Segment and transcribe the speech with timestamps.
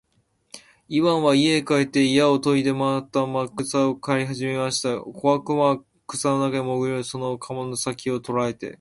[0.87, 3.19] イワンは家へ帰って鎌をといでまた
[3.55, 4.99] 草を刈りはじめました。
[4.99, 8.69] 小悪魔は草の中へもぐり込んで、その鎌の先きを捉えて、